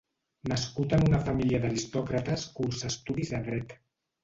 Nascut 0.51 0.95
en 0.97 1.05
una 1.09 1.19
família 1.27 1.59
d'aristòcrates 1.67 2.47
cursa 2.59 2.91
estudis 2.95 3.33
de 3.37 3.45
Dret. 3.53 3.79